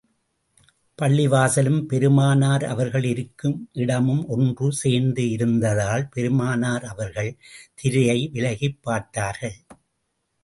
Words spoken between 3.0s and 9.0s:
இருக்கும் இடமும் ஒன்று சேர்ந்து இருந்ததால், பெருமானார் அவர்கள், திரையை விலகிப்